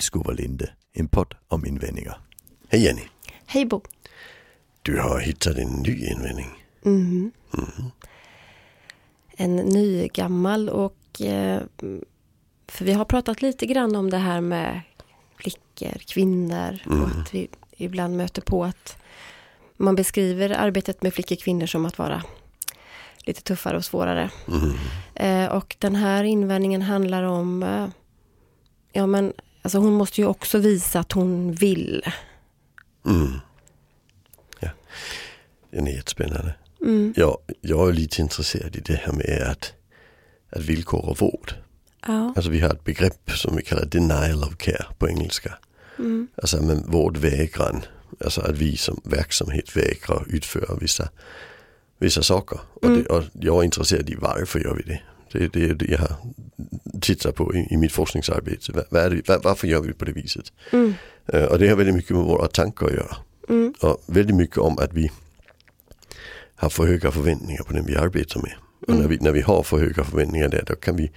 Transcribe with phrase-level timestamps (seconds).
[0.00, 2.20] Vildskov och Linde, en podd om invändningar.
[2.68, 3.02] Hej Jenny.
[3.46, 3.80] Hej Bo.
[4.82, 6.64] Du har hittat en ny invändning.
[6.84, 7.30] Mm.
[7.54, 7.90] Mm.
[9.36, 11.62] En ny gammal och eh,
[12.68, 14.80] för vi har pratat lite grann om det här med
[15.36, 17.02] flickor, kvinnor mm.
[17.02, 18.96] och att vi ibland möter på att
[19.76, 22.22] man beskriver arbetet med flickor och kvinnor som att vara
[23.24, 24.30] lite tuffare och svårare.
[24.48, 24.76] Mm.
[25.14, 27.88] Eh, och den här invändningen handlar om eh,
[28.92, 29.32] Ja men
[29.62, 32.02] alltså hon måste ju också visa att hon vill.
[33.06, 33.32] Mm.
[34.60, 34.68] Ja.
[35.70, 36.54] Den är jättespännande.
[36.82, 37.14] Mm.
[37.16, 39.72] Ja, jag är lite intresserad i det här med att,
[40.50, 41.54] att villkora vård.
[42.06, 42.32] Ja.
[42.36, 45.58] Alltså vi har ett begrepp som vi kallar denial of care på engelska.
[45.98, 46.28] Mm.
[46.36, 47.82] Alltså men vårdvägran.
[48.24, 51.08] Alltså att vi som verksamhet vägrar utföra vissa,
[51.98, 52.60] vissa saker.
[52.82, 52.96] Mm.
[52.96, 55.00] Och, det, och jag är intresserad i varför gör vi det?
[55.32, 56.16] Det, det är det jag har
[57.00, 58.72] tittat på i, i mitt forskningsarbete.
[58.72, 60.52] Var, var det, varför gör vi på det viset?
[60.72, 60.94] Mm.
[61.34, 63.16] Uh, och det har väldigt mycket med våra tankar att göra.
[63.48, 63.74] Mm.
[63.80, 65.10] Och väldigt mycket om att vi
[66.56, 68.52] har för höga förväntningar på den vi arbetar med.
[68.86, 69.10] Och när, mm.
[69.10, 71.10] vi, när vi har för höga förväntningar där då kan vi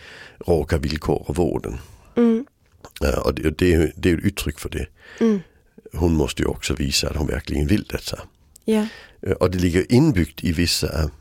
[0.47, 1.77] råka villkora vården.
[2.15, 2.45] Mm.
[3.03, 4.87] Uh, och det, det, det är ett uttryck för det.
[5.19, 5.39] Mm.
[5.93, 8.19] Hon måste ju också visa att hon verkligen vill detta.
[8.65, 8.87] Yeah.
[9.27, 11.11] Uh, och det ligger inbyggt i vissa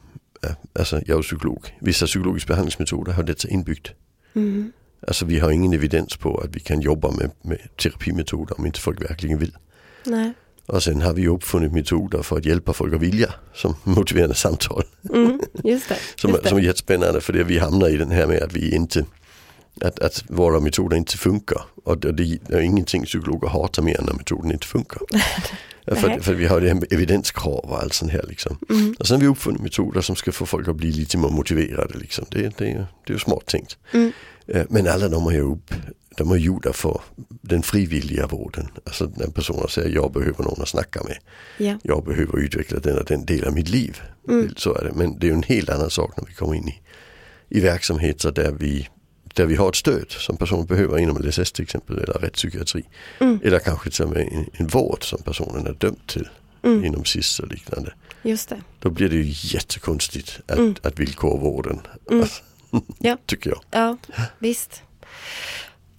[0.78, 3.92] alltså jag är psykolog, vissa psykologiska behandlingsmetoder har detta inbyggt.
[4.34, 4.72] Mm.
[5.06, 8.80] Alltså vi har ingen evidens på att vi kan jobba med, med terapimetoder om inte
[8.80, 9.56] folk verkligen vill.
[10.04, 10.32] Nej.
[10.66, 14.84] Och sen har vi uppfunnit metoder för att hjälpa folk att vilja som motiverande samtal.
[15.14, 16.48] Mm, just det, som, just det.
[16.48, 19.04] som är jättespännande för det vi hamnar i den här med att vi inte
[19.80, 21.62] att, att våra metoder inte funkar.
[21.84, 25.02] Och det, det är ingenting psykologer hatar mer än när metoden inte funkar.
[25.86, 28.58] för, för vi har det här evidenskrav och allt sånt här liksom.
[28.70, 28.94] Mm.
[28.98, 31.98] Och sen har vi uppfunnit metoder som ska få folk att bli lite mer motiverade
[31.98, 32.24] liksom.
[32.30, 33.76] Det, det, det är ju smart tänkt.
[33.92, 34.12] Mm.
[34.68, 35.74] Men alla de är upp,
[36.16, 38.68] de är gjorda för den frivilliga vården.
[38.84, 41.18] Alltså när personer säger jag behöver någon att snacka med.
[41.58, 41.78] Ja.
[41.82, 44.00] Jag behöver utveckla den och den delen av mitt liv.
[44.28, 44.54] Mm.
[44.56, 44.92] Så är det.
[44.94, 46.80] Men det är en helt annan sak när vi kommer in i,
[47.48, 48.88] i verksamheter där vi
[49.34, 52.84] där vi har ett stöd som personen behöver inom LSS till exempel eller rättspsykiatri.
[53.18, 53.40] Mm.
[53.44, 56.28] Eller kanske till och med en, en vård som personen är dömd till
[56.62, 56.84] mm.
[56.84, 57.92] inom SIS och liknande.
[58.22, 58.62] Just det.
[58.78, 60.74] Då blir det ju jättekonstigt att, mm.
[60.82, 61.80] att villkora vården.
[62.10, 62.26] Mm.
[62.98, 63.16] ja.
[63.26, 63.60] Tycker jag.
[63.70, 63.96] Ja,
[64.38, 64.82] visst.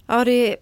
[0.06, 0.56] Ja, det är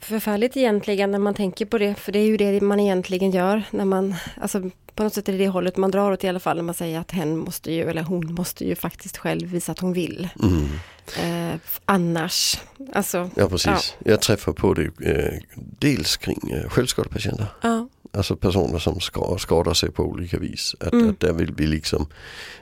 [0.00, 1.94] förfärligt egentligen när man tänker på det.
[1.94, 5.32] För det är ju det man egentligen gör när man, alltså på något sätt är
[5.32, 7.72] det det hållet man drar åt i alla fall när man säger att hen måste
[7.72, 10.28] ju, eller hon måste ju faktiskt själv visa att hon vill.
[10.42, 10.68] Mm.
[11.52, 12.60] Eh, annars,
[12.92, 13.30] alltså.
[13.34, 14.10] Ja precis, ja.
[14.10, 17.46] jag träffar på det eh, dels kring eh, självskadepatienter.
[17.62, 17.88] Ja.
[18.12, 20.74] Alltså personer som ska, skadar sig på olika vis.
[20.80, 21.10] Att, mm.
[21.10, 22.06] att där vill vi liksom,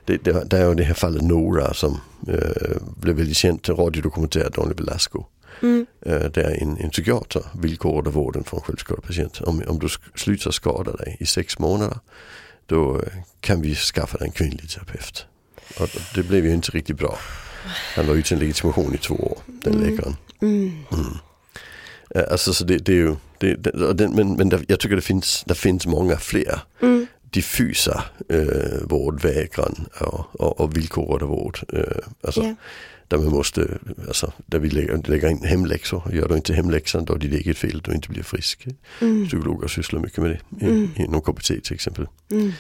[0.05, 4.77] det, det, där är det här fallet Nora som eh, blev väldigt känt, radiodokumenterad Daniel
[4.77, 5.25] Velasco.
[5.63, 5.87] Mm.
[6.07, 9.41] Eh, där en, en psykiater villkorade vården för en självskadepatient.
[9.41, 11.99] Om, om du slutar skada dig i sex månader
[12.67, 13.03] då
[13.41, 15.27] kan vi skaffa dig en kvinnlig terapeut.
[15.81, 17.19] Och det blev ju inte riktigt bra.
[17.97, 19.91] Han var utan legitimation i två år, den mm.
[19.91, 20.17] läkaren.
[20.43, 20.73] Mm.
[20.93, 21.17] Mm.
[22.31, 23.55] Alltså så det, det är ju, det,
[23.95, 27.07] det, men, men jag tycker det finns, det finns många fler mm.
[27.23, 31.59] diffusa eh, vårdvägran och, och, och villkorade vård.
[31.73, 32.55] Eh, alltså, yeah
[33.09, 36.03] där man måste, alltså, där vi lägger, lägger in hemläxor.
[36.13, 38.67] Gör du inte hemläxan då är det ditt eget fel, du inte blir frisk.
[39.01, 39.29] Mm.
[39.29, 40.91] Psykologer sysslar mycket med det mm.
[40.97, 42.09] inom KBT till exempel.
[42.31, 42.53] Mm.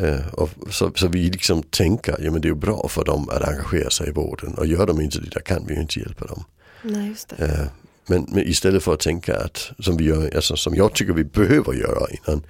[0.00, 3.48] Uh, och så, så, vi liksom tänker, ja men det är bra för dem att
[3.48, 6.26] engagera sig i vården och gör de inte det, där kan vi ju inte hjälpa
[6.26, 6.44] dem.
[6.82, 7.14] Nej.
[7.42, 7.66] Uh,
[8.06, 11.24] men, men, istället för att tänka att, som vi gör, alltså som jag tycker vi
[11.24, 12.42] behöver göra innan,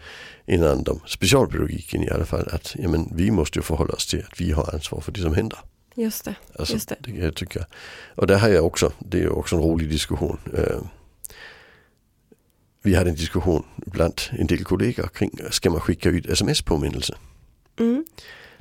[0.47, 4.25] innan de, specialpedagogiken i alla fall, att ja, men vi måste ju förhålla oss till
[4.32, 5.59] att vi har ansvar för det som händer.
[5.94, 6.34] Just det.
[6.59, 6.97] Alltså, just det.
[6.99, 7.66] det jag tycker.
[8.15, 10.38] Och det har jag också, det är också en rolig diskussion.
[10.59, 10.82] Uh,
[12.82, 17.14] vi hade en diskussion bland en del kollegor kring, ska man skicka ut sms-påminnelse?
[17.80, 18.04] Mm.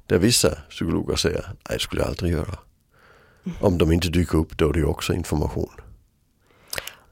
[0.05, 2.59] Där vissa psykologer säger, nej det skulle jag aldrig göra.
[3.45, 3.57] Mm.
[3.61, 5.71] Om de inte dyker upp då är det också information.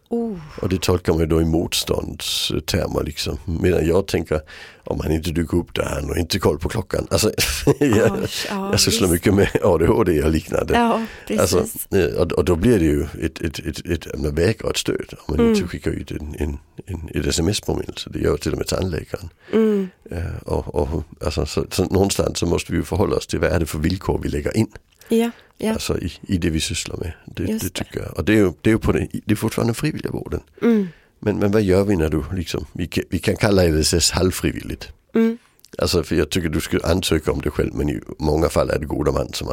[0.10, 0.38] Oh.
[0.62, 3.38] Och det tolkar man då i motståndstermer liksom.
[3.46, 4.42] Medan jag tänker
[4.84, 7.08] om han inte dyker upp där har han inte koll på klockan.
[7.10, 7.32] Alltså,
[7.80, 10.74] jag, oh, ja, jag sysslar mycket med ADHD och liknande.
[10.74, 11.02] Ja,
[11.40, 11.66] alltså,
[11.96, 15.36] eh, och, då blir det ju ett, ett, ett, ett man vägrar ett stöd om
[15.36, 15.56] man mm.
[15.56, 18.10] inte skickar ut en, en, en, ett sms-påminnelse.
[18.14, 19.30] Det gör till och med tandläkaren.
[19.54, 19.90] Mm.
[20.12, 23.60] Uh, och, och, alltså, så, så någonstans så måste vi förhålla oss till vad är
[23.60, 24.68] det för villkor vi lägger in.
[25.10, 25.32] Ja.
[25.58, 25.74] Ja.
[25.74, 27.14] Alltså i, i det vi sysslar med.
[27.26, 28.18] Det, det tycker jag.
[28.18, 30.42] Och det är det är på den, det är fortfarande frivilliga vården.
[30.62, 30.88] Mm.
[31.20, 34.90] Men, men vad gör vi när du liksom, vi kan, vi kan kalla LSS halvfrivilligt.
[35.16, 35.38] Mm.
[35.78, 38.80] Alltså för jag tycker du ska ansöka om det själv men i många fall är
[38.80, 39.48] det goda man som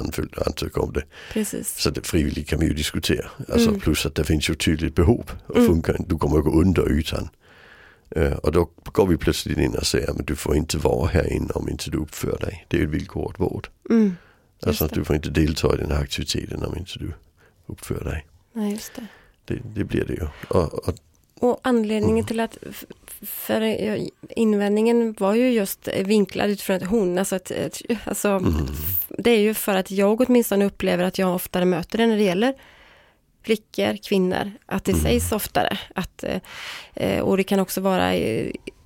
[0.46, 1.02] ansöker om det.
[1.32, 1.78] Precis.
[1.78, 3.26] Så det frivilligt kan vi ju diskutera.
[3.48, 3.80] Alltså mm.
[3.80, 5.30] plus att det finns ju tydligt behov.
[5.46, 5.68] Och mm.
[5.68, 7.28] funkar, du kommer att gå under ytan.
[8.16, 11.32] Uh, och då går vi plötsligt in och säger att du får inte vara här
[11.32, 12.66] inne om inte du uppför dig.
[12.68, 13.68] Det är ett villkorat vård.
[13.90, 14.16] Mm.
[14.66, 17.12] Alltså att du får inte delta i den här aktiviteten om inte du
[17.66, 18.26] uppför dig.
[18.52, 19.06] Nej, just det.
[19.44, 20.28] Det, det blir det ju.
[20.48, 20.94] Och, och,
[21.40, 22.26] och anledningen mm.
[22.26, 22.58] till att
[23.22, 23.98] för
[24.36, 27.52] invändningen var ju just vinklad utifrån att hon, alltså, att,
[28.04, 28.66] alltså mm.
[29.08, 32.22] det är ju för att jag åtminstone upplever att jag oftare möter det när det
[32.22, 32.54] gäller
[33.42, 35.04] flickor, kvinnor, att det mm.
[35.04, 35.78] sägs oftare.
[35.94, 36.24] Att,
[36.94, 38.12] eh, och det kan också vara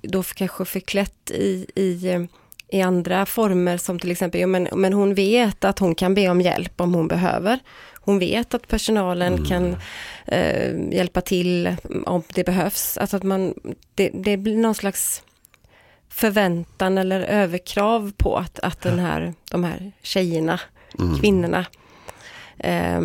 [0.01, 2.27] då kanske förklätt i, i,
[2.69, 6.29] i andra former som till exempel, ja, men, men hon vet att hon kan be
[6.29, 7.59] om hjälp om hon behöver.
[7.93, 9.45] Hon vet att personalen mm.
[9.45, 9.75] kan
[10.25, 11.75] eh, hjälpa till
[12.05, 12.97] om det behövs.
[12.97, 13.53] Alltså att man,
[13.95, 15.23] det, det blir någon slags
[16.09, 20.59] förväntan eller överkrav på att, att den här, de här tjejerna,
[20.99, 21.19] mm.
[21.19, 21.65] kvinnorna
[22.59, 22.97] eh,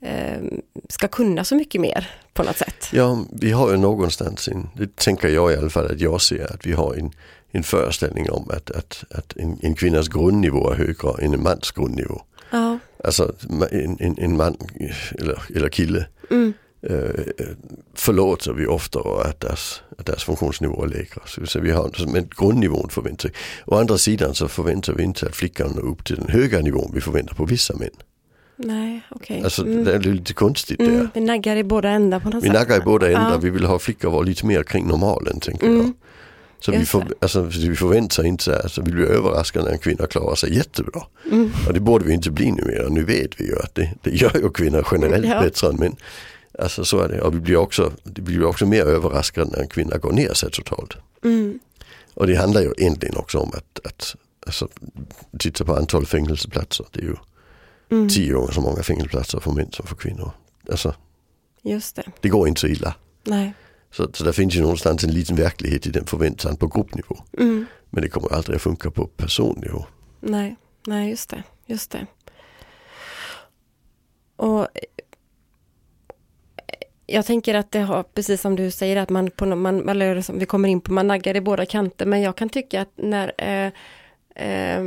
[0.00, 0.40] eh,
[0.90, 2.88] ska kunna så mycket mer på något sätt.
[2.92, 6.54] Ja, vi har ju någonstans, en, det tänker jag i alla fall att jag ser,
[6.54, 7.12] att vi har en,
[7.50, 11.70] en föreställning om att, att, att en, en kvinnas grundnivå är högre än en mans
[11.70, 12.22] grundnivå.
[12.50, 12.78] Ja.
[13.04, 13.34] Alltså
[13.70, 14.56] en, en, en man
[15.18, 16.52] eller, eller kille mm.
[16.82, 16.96] äh,
[17.94, 21.20] förlåter vi ofta att deras, att deras funktionsnivå är lägre.
[21.26, 23.34] Så, så vi har, men grundnivån förväntar vi.
[23.66, 26.90] Å andra sidan så förväntar vi inte att flickan når upp till den höga nivån
[26.94, 27.90] vi förväntar på vissa män.
[28.62, 29.34] Nej, okej.
[29.34, 29.44] Okay.
[29.44, 29.84] Alltså mm.
[29.84, 31.08] det är lite konstigt mm.
[31.14, 32.54] Vi naggar i båda ändar på något vi sätt.
[32.54, 33.30] Vi naggar i båda ändar.
[33.30, 33.38] Ja.
[33.38, 35.78] Vi vill ha flickor vara lite mer kring normalen tänker mm.
[35.78, 35.92] jag.
[36.60, 40.34] Så vi, får, alltså, vi förväntar inte, alltså, vi blir överraskade när en kvinna klarar
[40.34, 41.02] sig jättebra.
[41.32, 41.50] Mm.
[41.66, 44.36] Och det borde vi inte bli numera, nu vet vi ju att det, det gör
[44.36, 45.40] ju kvinnor generellt ja.
[45.40, 45.96] bättre än män.
[46.58, 49.68] Alltså så är det, och vi blir också, vi blir också mer överraskade när en
[49.68, 50.96] kvinna går ner sig totalt.
[51.24, 51.58] Mm.
[52.14, 54.16] Och det handlar ju egentligen också om att, att
[54.46, 54.68] alltså,
[55.38, 56.86] titta på antal fängelseplatser.
[56.90, 57.16] Det är ju
[57.90, 58.08] mm.
[58.08, 60.30] tio gånger så många fängelseplatser för män som för kvinnor.
[60.70, 60.94] Alltså,
[61.62, 62.04] Just det.
[62.20, 62.94] det går inte så illa.
[63.24, 63.54] Nej.
[63.90, 67.16] Så, så där finns ju någonstans en liten verklighet i den förväntan på gruppnivå.
[67.38, 67.66] Mm.
[67.90, 69.86] Men det kommer aldrig att funka på personnivå.
[70.20, 70.56] Nej,
[70.86, 71.42] nej just det.
[71.66, 72.06] Just det.
[74.36, 74.68] Och
[77.06, 80.38] jag tänker att det har, precis som du säger, att man, på, man eller som
[80.38, 82.06] vi kommer in på, man naggar i båda kanter.
[82.06, 83.72] Men jag kan tycka att när eh,
[84.46, 84.84] eh,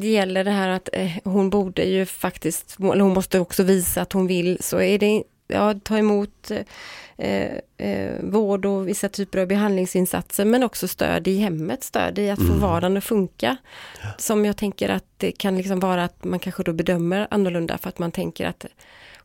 [0.00, 4.02] det gäller det här att eh, hon borde ju faktiskt, eller hon måste också visa
[4.02, 9.38] att hon vill, så är det, ja, ta emot eh, eh, vård och vissa typer
[9.38, 12.52] av behandlingsinsatser men också stöd i hemmet, stöd i att mm.
[12.52, 13.56] få vardagen att funka.
[14.02, 14.08] Ja.
[14.18, 17.88] Som jag tänker att det kan liksom vara att man kanske då bedömer annorlunda för
[17.88, 18.66] att man tänker att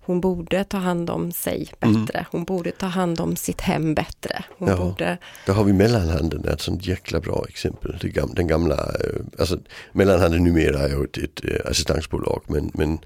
[0.05, 2.17] hon borde ta hand om sig bättre.
[2.19, 2.25] Mm.
[2.31, 4.43] Hon borde ta hand om sitt hem bättre.
[4.57, 5.17] Hon ja, borde...
[5.45, 7.97] Där har vi mellanhanden, ett sånt jäkla bra exempel.
[8.35, 9.59] Den gamla, eh, alltså
[9.91, 12.99] mellanhanden numera är ju ett, ett eh, assistansbolag men, men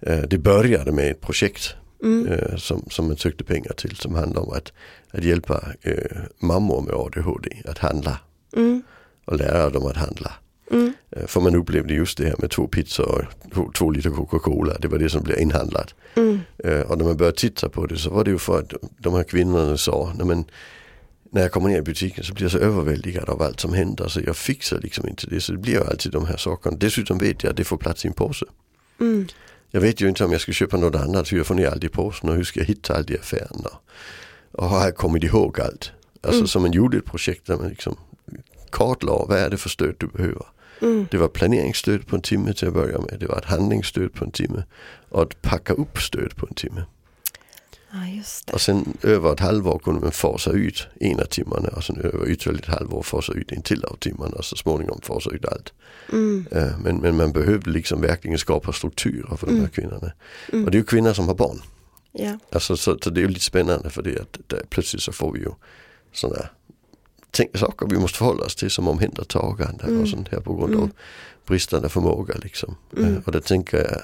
[0.00, 2.58] eh, det började med ett projekt mm.
[2.58, 4.72] som, som man sökte pengar till som handlar om att,
[5.10, 8.18] att hjälpa eh, mammor med ADHD att handla.
[8.56, 8.82] Mm.
[9.24, 10.32] Och lära dem att handla.
[10.70, 10.92] Mm.
[11.10, 14.78] Eh, för man upplevde just det här med två pizzor och två, två liter Coca-Cola,
[14.78, 15.94] det var det som blev inhandlat.
[16.14, 16.40] Mm.
[16.86, 19.22] Och när man började titta på det så var det ju för att de här
[19.22, 20.44] kvinnorna sa, men
[21.32, 24.08] när jag kommer ner i butiken så blir jag så överväldigad av allt som händer
[24.08, 25.40] så jag fixar liksom inte det.
[25.40, 26.76] Så det blir ju alltid de här sakerna.
[26.76, 28.46] Dessutom vet jag att det får plats i en påse.
[29.00, 29.26] Mm
[29.70, 31.84] jag vet ju inte om jag ska köpa något annat hur jag får ner allt
[31.84, 33.70] i påsen och hur ska jag hitta allt i affärerna.
[34.52, 35.92] Och har jag kommit ihåg allt.
[36.22, 36.46] Alltså mm.
[36.46, 37.96] som man gjorde ett projekt där man liksom
[38.70, 40.46] kartlade vad är det för stöd du behöver.
[40.80, 41.06] Mm.
[41.10, 43.16] Det var planeringsstöd på en timme till att börja med.
[43.20, 44.62] Det var ett handlingsstöd på en timme.
[45.08, 46.84] Och ett packa upp stöd på en timme.
[47.92, 48.22] Ja,
[48.52, 52.58] och sen över ett halvår kunde man fasa ut ena timmarna och sen över ytterligare
[52.58, 55.72] ett halvår fasa ut en till av timmarna och så småningom fasa ut allt.
[56.12, 56.46] Mm.
[56.56, 59.56] Uh, men, men man behövde liksom verkligen skapa strukturer för mm.
[59.56, 60.12] de här kvinnorna.
[60.52, 60.64] Mm.
[60.64, 61.62] Och det är ju kvinnor som har barn.
[62.12, 62.38] Ja.
[62.52, 65.32] Alltså, så, så, det är ju lite spännande för det att där, plötsligt så får
[65.32, 65.50] vi ju
[66.12, 66.48] sådana
[67.30, 70.02] tänk, saker vi måste förhålla oss till som omhändertagande mm.
[70.02, 70.92] och sånt här på grund av mm.
[71.46, 72.34] bristande förmåga.
[72.42, 72.76] Liksom.
[72.98, 74.00] Uh, och då tänker jag,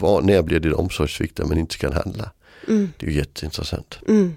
[0.00, 2.30] var, när blir det omsorgssvikt där man inte kan handla?
[2.68, 2.92] Mm.
[2.96, 3.98] Det är ju jätteintressant.
[4.08, 4.36] Mm.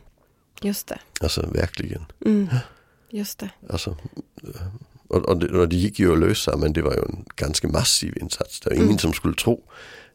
[0.62, 1.00] Just det.
[1.22, 2.06] Alltså verkligen.
[2.26, 2.48] Mm.
[3.10, 3.50] Just det.
[3.70, 3.98] Alltså,
[5.08, 7.68] och, och, det, och, det, gick ju att lösa men det var ju en ganska
[7.68, 8.60] massiv insats.
[8.60, 8.98] Det var ingen mm.
[8.98, 9.64] som skulle tro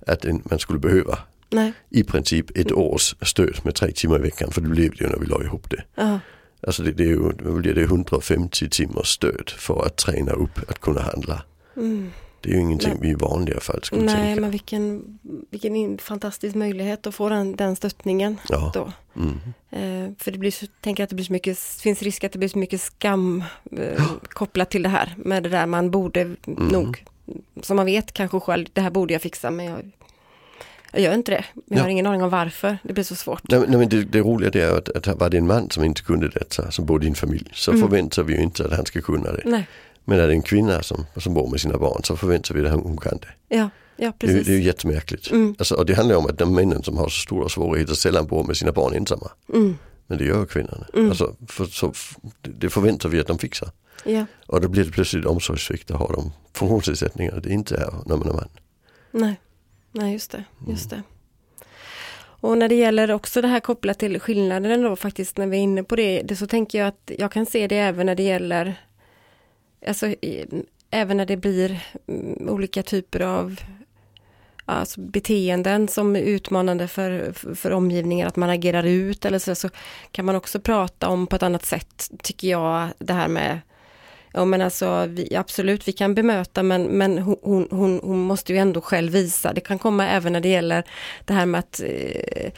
[0.07, 1.19] att en, man skulle behöva
[1.50, 1.73] Nej.
[1.90, 2.78] i princip ett mm.
[2.78, 5.43] års stöd med tre timmar i veckan för det blev det ju när vi la
[5.43, 6.02] ihop det.
[6.02, 6.21] Aha.
[6.66, 10.78] Alltså det, det, är ju, blir det 150 timmars stöd för att träna upp att
[10.80, 11.42] kunna handla.
[11.76, 12.11] Mm.
[12.40, 12.99] Det är ju ingenting Nej.
[13.02, 14.40] vi i vanliga fall skulle Nej, tänka.
[14.40, 15.18] men vilken,
[15.50, 18.71] vilken fantastisk möjlighet att få den, den stöttningen Ja.
[18.75, 18.92] då.
[19.16, 19.35] Mm.
[19.71, 22.38] Eh, för det blir så, tänker att det blir så mycket, finns risk att det
[22.38, 23.44] blir så mycket skam
[23.76, 25.14] eh, kopplat till det här.
[25.18, 26.37] Med det där man borde Mm.
[26.68, 27.04] nog,
[27.62, 29.90] som man vet kanske själv, det här borde jag fixa men jag,
[30.95, 31.45] jag gör inte det.
[31.55, 31.83] Jag Ja.
[31.83, 33.41] har ingen aning om varför det blir så svårt.
[33.49, 35.85] Nej, nej, men det, det roliga det är att, att var det en man som
[35.85, 37.83] inte kunde detta, som bodde i en familj, så Mm.
[37.83, 39.43] förväntar vi ju inte att han ska kunna det.
[39.45, 39.67] Nej,
[40.05, 42.73] Men är det en kvinna som, som bor med sina barn så förväntar vi att
[42.73, 43.57] hon kan det.
[43.57, 44.47] ja, ja Det precis.
[44.47, 45.31] det är ju jättemärkligt.
[45.31, 45.55] Mm.
[45.59, 48.45] Alltså, och det handlar om att de männen som har så stora svårigheter sällan bor
[48.45, 49.31] med sina barn ensamma.
[49.55, 50.87] Mm, Men det gör kvinnorna.
[50.95, 51.09] Mm.
[51.09, 51.93] Alltså, för, så,
[52.43, 53.69] det det förväntar vi att de fixar.
[54.05, 58.17] ja, Och då blir det plötsligt omsorgssvikt att ha de funktionsnedsättningar det inte är när
[58.17, 58.49] man är man.
[59.11, 59.41] nej,
[59.95, 61.03] nej just det, just det.
[62.17, 65.61] Och när det gäller också det här kopplat till skillnaden då faktiskt när vi är
[65.61, 68.23] inne på det, det så tänker jag att jag kan se det även när det
[68.23, 68.77] gäller
[69.87, 70.47] Alltså i,
[70.91, 73.61] även när det blir mm, olika typer av
[74.65, 79.55] alltså, beteenden som är utmanande för, för, för omgivningen, att man agerar ut eller så,
[79.55, 79.69] så
[80.11, 83.61] kan man också prata om på ett annat sätt, tycker jag, det här med
[84.37, 88.59] Ja men alltså vi, absolut vi kan bemöta men, men hon, hon, hon, måste ju
[88.59, 89.53] ändå själv visa.
[89.53, 90.85] Det kan komma även när det gäller
[91.25, 92.53] det här med att eh,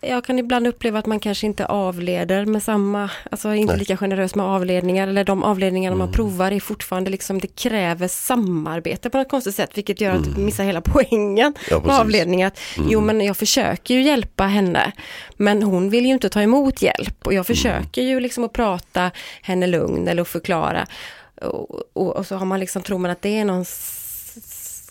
[0.00, 3.78] jag kan ibland uppleva att man kanske inte avleder med samma, alltså inte Nej.
[3.78, 9.10] lika generös med avledningar eller de avledningar man provar är fortfarande liksom, det kräver samarbete
[9.10, 12.00] på något konstigt sätt vilket gör att vi missar hela poängen Ja, med precis.
[12.00, 12.42] avledning.
[12.42, 12.58] Att,
[12.88, 14.92] Jo men jag försöker ju hjälpa henne
[15.36, 19.10] men hon vill ju inte ta emot hjälp och jag försöker ju liksom att prata
[19.42, 20.86] henne lugn eller att förklara.
[21.42, 23.64] Och, och, och så har man liksom, tror man att det är någon,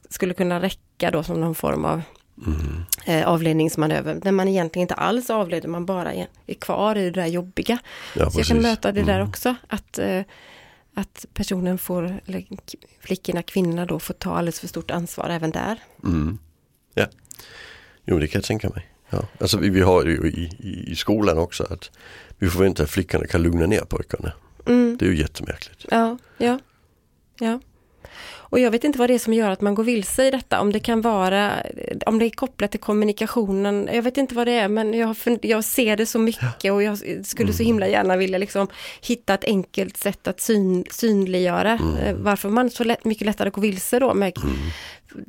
[0.09, 2.01] skulle kunna räcka då som någon form av
[2.45, 2.83] Mm.
[3.05, 4.15] eh, avledningsmanöver.
[4.15, 6.27] Där man egentligen inte alls avleder, man bara är,
[6.59, 7.79] kvar i det där jobbiga.
[8.15, 9.29] Ja, så jag kan möta det där Mm.
[9.29, 9.55] också.
[9.67, 10.21] Att, eh,
[10.93, 12.45] att personen får, eller
[12.99, 15.79] flickorna, kvinnorna då får ta alldeles för stort ansvar även där.
[16.03, 16.37] Mm.
[16.93, 17.05] Ja,
[18.05, 18.87] jo det kan jag tänka mig.
[19.09, 19.23] Ja.
[19.39, 21.91] Alltså vi, vi har ju i, i, i skolan också att
[22.37, 24.31] vi förväntar att flickorna kan lugna ner pojkarna.
[24.65, 24.97] Mm.
[24.99, 25.85] Det är ju jättemärkligt.
[25.91, 26.59] Ja, ja,
[27.39, 27.59] ja.
[28.51, 30.61] Och jag vet inte vad det är som gör att man går vilse i detta.
[30.61, 31.51] Om det kan vara,
[32.05, 33.89] om det är kopplat till kommunikationen.
[33.93, 36.99] Jag vet inte vad det är men jag, jag ser det så mycket och jag
[37.25, 38.67] skulle så himla gärna vilja liksom
[39.01, 41.73] hitta ett enkelt sätt att syn, synliggöra
[42.05, 44.13] eh, varför man så lätt, mycket lättare går vilse då.
[44.13, 44.33] Med,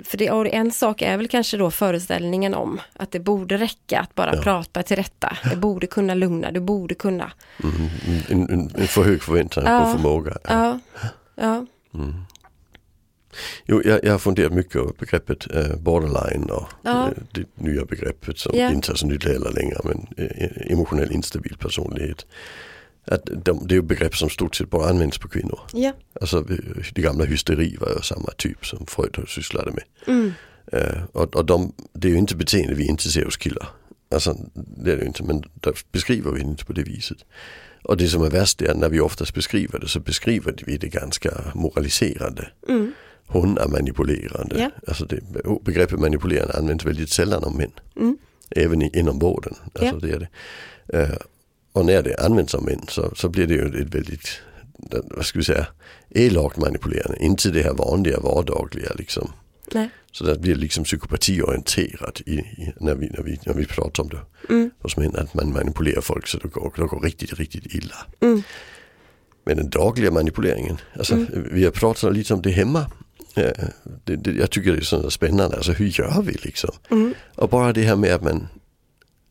[0.05, 4.15] För det, en sak är väl kanske då föreställningen om att det borde räcka att
[4.15, 4.43] bara Ja.
[4.43, 5.37] prata till rätta.
[5.51, 7.33] Det borde kunna lugna, du borde kunna.
[7.62, 7.89] Mm.
[8.29, 9.81] En, en, en för hög förväntan Ja.
[9.81, 10.37] på förmåga.
[10.45, 10.79] Ja,
[11.35, 12.15] ja, Mm.
[13.67, 17.07] Jo, jag, jag har funderat mycket över begreppet eh, borderline och Ja.
[17.09, 18.71] eh, det nya begreppet som Ja.
[18.73, 22.27] inte är så nytt heller längre men eh, emotionell instabil personlighet.
[23.07, 25.61] Att de, det är ju begrepp som stort sett bara används på kvinnor.
[25.73, 25.93] ja.
[26.21, 26.57] Alltså eh,
[26.95, 29.85] det gamla hysteri var ju samma typ som Freud sysslade med.
[30.07, 30.33] Mm.
[30.73, 33.69] Eh, och och de, det är ju inte beteende vi inte ser hos killar.
[34.15, 37.19] Alltså det är det inte men där beskriver vi det inte på det viset.
[37.85, 40.77] Och det som är värst är att när vi oftast beskriver det så beskriver vi
[40.79, 42.49] det ganska moraliserande.
[42.69, 42.93] Mm.
[43.26, 44.59] Hon är manipulerande.
[44.61, 44.71] Ja.
[44.87, 45.21] Alltså det,
[45.64, 47.73] begreppet manipulerande används väldigt sällan om män.
[47.97, 48.19] Mm.
[48.50, 49.55] Även i, inom vården.
[49.75, 50.09] Alltså Ja.
[50.09, 50.29] det är det.
[50.99, 51.17] Eh,
[51.73, 54.29] och när det används av män så, så blir det ju ett väldigt,
[55.05, 55.67] vad ska vi säga,
[56.11, 57.19] elakt manipulerande.
[57.25, 59.33] Inte det här vanliga vardagliga liksom.
[59.75, 59.91] Nej.
[60.12, 64.09] Så det blir liksom psykopatiorienterat i, i, när, vi, när, vi, när vi pratar om
[64.09, 64.21] det.
[64.55, 64.71] Mm.
[64.79, 67.97] Hos män att man manipulerar folk så det går, det går riktigt, riktigt illa.
[68.21, 68.43] Mm.
[69.45, 72.91] Men den dagliga manipuleringen, alltså vi har pratat lite om det hemma.
[73.35, 76.71] Det, det, jag tycker det är så spännande, alltså hur gör vi liksom?
[76.91, 77.15] Mm.
[77.35, 78.49] Och bara det här med att man,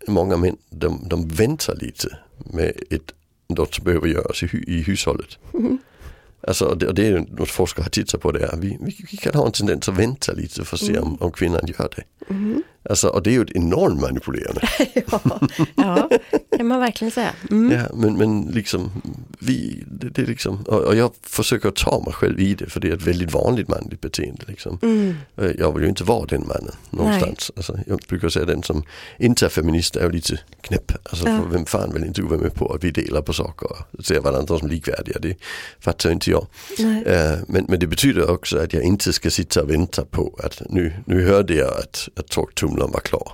[0.07, 3.13] många män, de, de väntar lite med ett,
[3.47, 5.37] något som behöver göras i, i hushållet.
[5.53, 5.77] Mm.
[6.47, 9.05] Alltså, och det, och det är något forskare har tittat på det, är, vi, vi,
[9.11, 11.89] vi kan ha en tendens att vänta lite för att se om, om kvinnan gör
[11.95, 12.03] det.
[12.31, 12.63] Mm.
[12.89, 14.61] Alltså, och det är ju ett enormt manipulerande.
[15.11, 15.19] ja,
[15.75, 16.09] ja,
[16.57, 17.31] kan man verkligen säga.
[17.51, 17.79] Mm.
[17.79, 18.91] Ja, men, men liksom,
[19.39, 22.89] vi, det, det liksom, och, och jag försöker ta mig själv i det för det
[22.89, 24.43] är ett väldigt vanligt manligt beteende.
[24.47, 24.79] Liksom.
[24.81, 25.15] Mm.
[25.37, 27.51] Eh, Jag vill ju inte vara den mannen någonstans.
[27.55, 28.83] Alltså, jag brukar säga den som
[29.17, 30.91] inte är feminist är ju lite knäpp.
[31.03, 31.39] Alltså, Ja.
[31.51, 34.59] vem fan vill inte vara med på att vi delar på saker och ser varandra
[34.59, 35.17] som likvärdiga.
[35.21, 35.35] Det
[35.79, 36.47] fattar inte jag.
[37.05, 40.61] Eh, men, men det betyder också att jag inte ska sitta och vänta på att
[40.69, 43.31] nu, nu hörde jag att, att torktumlaren var klar.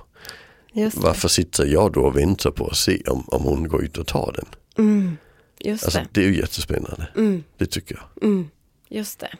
[0.94, 4.06] Varför sitter jag då och väntar på att se om, om hon går ut och
[4.06, 4.46] tar den?
[4.86, 5.16] Mm.
[5.60, 6.06] Just Alltså, det.
[6.12, 7.08] det är ju jättespännande.
[7.16, 7.44] Mm.
[7.56, 8.24] Det tycker jag.
[8.28, 8.50] Mm.
[8.88, 9.30] Just det.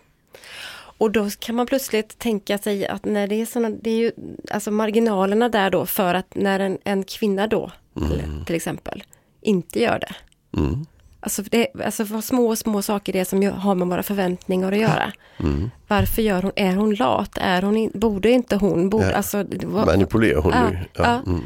[0.99, 4.13] Och då kan man plötsligt tänka sig att när det är sådana, det är ju
[4.51, 9.03] alltså marginalerna där då för att när en, en kvinna då, eller till exempel,
[9.41, 10.15] inte gör det.
[10.59, 10.87] Mm.
[11.21, 14.79] Alltså, det, alltså vad små, små saker det är som har med våra förväntningar att
[14.79, 15.13] göra.
[15.41, 15.71] Mm.
[15.89, 17.39] Varför gör hon, är hon lat?
[17.41, 18.91] Är hon in, borde inte hon?
[18.91, 19.17] Borde, Ja.
[19.17, 20.79] alltså, vad- Manipulerar hon Ja, nu?
[20.93, 21.23] ja.
[21.27, 21.41] Mm.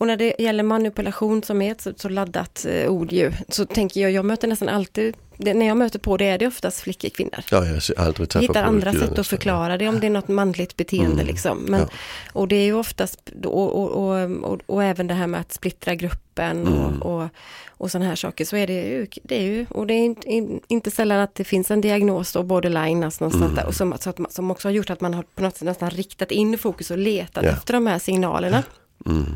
[0.00, 3.64] Och när det gäller manipulation som är ett så, så laddat eh, ord ju, så
[3.66, 6.80] tänker jag, jag möter nästan alltid, det, när jag möter på det är det oftast
[6.80, 7.40] flickor, kvinnor.
[7.50, 10.28] Ja, jag ser aldrig tappa hittar andra sätt att förklara det om det är något
[10.28, 11.26] manligt beteende Mm.
[11.26, 11.58] liksom.
[11.58, 11.86] Men, Ja.
[12.32, 15.94] Och det är ju oftast, och, och, och, och, även det här med att splittra
[15.94, 17.02] gruppen Mm.
[17.02, 17.28] och, och,
[17.68, 18.44] och sådana här saker.
[18.44, 21.34] Så är det ju, det är ju och det är inte, in, inte sällan att
[21.34, 23.54] det finns en diagnos då, borderline alltså någonstans Mm.
[23.56, 25.56] där, och som, så att man, som också har gjort att man har på något
[25.56, 27.50] sätt nästan riktat in fokus och letat Ja.
[27.50, 28.62] efter de här signalerna.
[29.06, 29.26] Mm.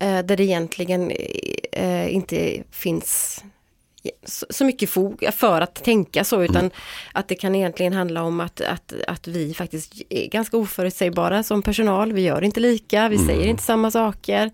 [0.00, 1.10] Eh, där det egentligen
[1.72, 3.42] eh, inte finns
[4.50, 6.70] så, mycket fog för att tänka så utan Mm.
[7.12, 11.62] att det kan egentligen handla om att, att, att vi faktiskt är ganska oförutsägbara som
[11.62, 12.12] personal.
[12.12, 14.50] Vi gör inte lika, vi säger inte samma saker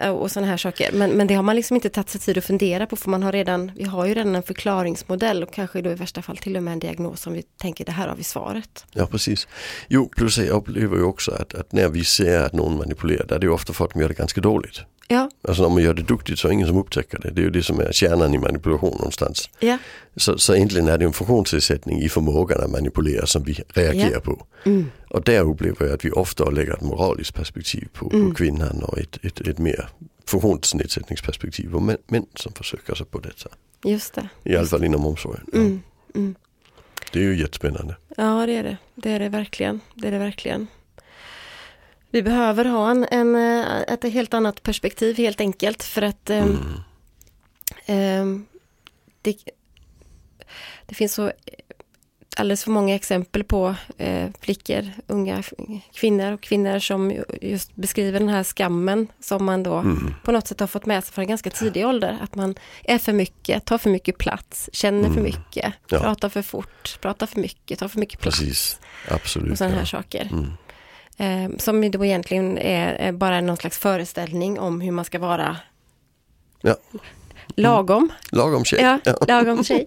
[0.00, 0.92] Eh, och sådana här saker.
[0.92, 3.22] Men, men det har man liksom inte tagit sig tid att fundera på för man
[3.22, 6.56] har redan, vi har ju redan en förklaringsmodell och kanske då i värsta fall till
[6.56, 8.84] och med en diagnos som vi tänker det här har vi svaret.
[8.92, 9.48] Ja, precis.
[9.88, 13.34] Jo, plus jag upplever ju också att, att när vi ser att någon manipulerar, det
[13.34, 14.80] är det ju ofta för att de gör det ganska dåligt.
[15.10, 17.30] Ja, Alltså när man gör det duktigt så är det ingen som upptäcker det.
[17.30, 19.50] Det är ju det som är kärnan i manipulation någonstans.
[19.60, 19.78] ja,
[20.16, 24.20] Så, så egentligen är det en funktionsnedsättning i förmågan att manipulera som vi reagerar Ja.
[24.20, 24.46] på.
[24.64, 28.28] mm, Och där upplever jag att vi ofta lägger ett moraliskt perspektiv på, Mm.
[28.30, 29.88] på kvinnan och ett, ett, ett mer
[30.26, 33.48] funktionsnedsättningsperspektiv på män, män som försöker sig på detta.
[33.84, 34.28] just det.
[34.44, 35.44] I alla fall inom omsorgen.
[35.54, 35.80] Mm,
[36.14, 36.34] mm.
[37.12, 37.96] Det är ju jättespännande.
[38.16, 38.76] Ja, det är det.
[38.94, 39.80] Det är det verkligen.
[39.94, 40.66] Det är det verkligen.
[42.10, 46.48] Vi behöver ha en, en, eh, ett helt annat perspektiv helt enkelt för att ehm,
[46.48, 46.80] Mm.
[47.86, 48.46] ehm,
[49.22, 49.36] det,
[50.86, 51.32] det finns så
[52.36, 55.42] alldeles för många exempel på eh, flickor, unga
[55.94, 60.14] kvinnor och kvinnor som ju- just beskriver den här skammen som man då Mm.
[60.24, 62.18] på något sätt har fått med sig från en ganska tidig ålder.
[62.22, 65.22] Att man är för mycket, tar för mycket plats, känner för Mm.
[65.22, 65.98] mycket, Ja.
[65.98, 69.52] pratar för fort, pratar för mycket, tar för mycket plats Precis, absolut.
[69.52, 69.86] och sådana här ja.
[69.86, 70.30] saker.
[71.18, 71.50] Mm.
[71.52, 75.56] Eh, som då egentligen är, bara någon slags föreställning om hur man ska vara
[76.62, 76.76] Ja.
[77.56, 78.12] lagom.
[78.32, 78.80] Lagom tjej.
[79.04, 79.86] Ja, lagom tjej.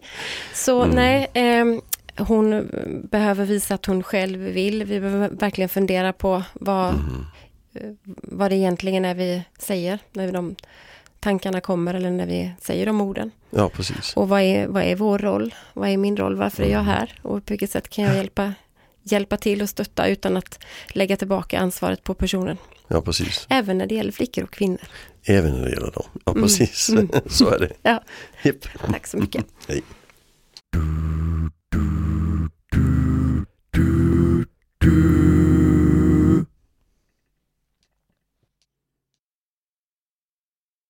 [0.53, 0.95] Så Mm.
[0.95, 1.81] nej, ehm,
[2.17, 2.69] hon
[3.11, 4.83] behöver visa att hon själv vill.
[4.83, 7.25] Vi behöver verkligen fundera på vad, Mm.
[7.75, 10.55] eh, vad det egentligen är vi säger när de
[11.19, 13.31] tankarna kommer eller när vi säger de orden.
[13.49, 14.13] ja, precis.
[14.17, 15.55] Och vad är, vad är vår roll?
[15.73, 16.35] Vad är min roll?
[16.35, 17.19] Varför är jag här?
[17.21, 18.53] Och på vilket sätt kan jag hjälpa,
[19.03, 20.59] hjälpa till och stötta utan att
[20.89, 22.57] lägga tillbaka ansvaret på personen?
[22.87, 23.45] Ja, precis.
[23.49, 24.81] Även när det gäller flickor och kvinnor.
[25.23, 26.03] Även när det gäller dem.
[26.25, 26.89] Ja, precis.
[26.89, 27.09] Mm.
[27.29, 27.69] Så är det.
[27.81, 28.03] Ja,
[28.43, 28.67] Japp.
[28.87, 29.45] tack så mycket.
[29.67, 29.81] Hej.